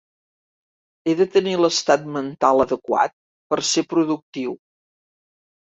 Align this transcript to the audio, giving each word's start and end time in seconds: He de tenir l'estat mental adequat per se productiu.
He 1.05 1.13
de 1.19 1.27
tenir 1.35 1.53
l'estat 1.65 2.09
mental 2.17 2.65
adequat 2.67 3.17
per 3.53 3.61
se 3.75 3.87
productiu. 3.95 4.59